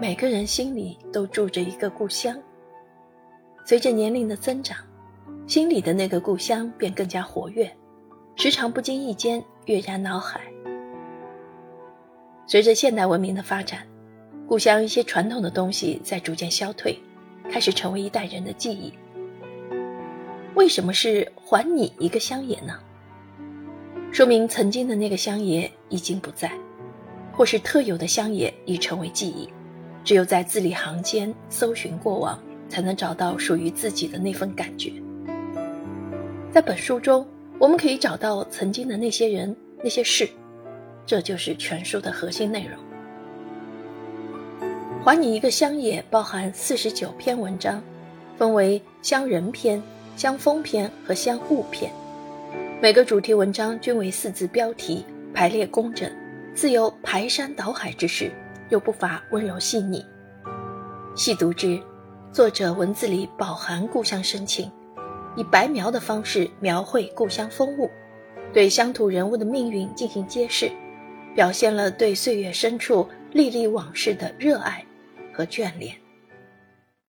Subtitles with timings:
[0.00, 2.36] 每个人心里都住着一个故乡。
[3.64, 4.76] 随着年龄的增长，
[5.46, 7.70] 心里的那个故乡便更加活跃，
[8.34, 10.40] 时常不经意间跃然脑海。
[12.44, 13.86] 随着现代文明的发展，
[14.48, 16.98] 故乡一些传统的东西在逐渐消退，
[17.48, 18.92] 开始成为一代人的记忆。
[20.56, 22.78] 为什么是还你一个乡野呢？
[24.10, 26.52] 说明曾经的那个乡野已经不在，
[27.32, 29.48] 或是特有的乡野已成为记忆。
[30.04, 34.92] 只有在字里行间搜寻过往，才能找到属于自己的那份感觉。
[36.52, 37.26] 在本书中，
[37.58, 40.28] 我们可以找到曾经的那些人、那些事。
[41.06, 42.78] 这就是全书的核心内容。
[45.02, 47.82] 还你一个乡野，包含四十九篇文章，
[48.38, 49.82] 分为乡人篇、
[50.16, 51.90] 乡风篇和乡物篇。
[52.80, 56.10] 每个主题文章均为四字标题，排列工整，
[56.54, 58.30] 自有排山倒海之势，
[58.70, 60.04] 又不乏温柔细腻。
[61.14, 61.80] 细读之，
[62.32, 64.70] 作者文字里饱含故乡深情，
[65.36, 67.90] 以白描的方式描绘故乡风物，
[68.52, 70.70] 对乡土人物的命运进行揭示。
[71.34, 74.84] 表现了对岁月深处历历往事的热爱
[75.32, 76.03] 和眷恋。